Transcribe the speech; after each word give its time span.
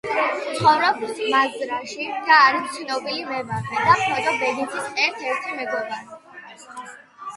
ცხოვრობს 0.59 1.19
მაზრაში 1.33 2.07
და 2.29 2.39
არის 2.47 2.71
ცნობილი 2.77 3.27
მებაღე 3.29 3.83
და 3.91 3.95
ფროდო 4.07 4.35
ბეგინსის 4.41 4.89
ერთ-ერთი 5.07 5.59
მეგობარი. 5.61 6.91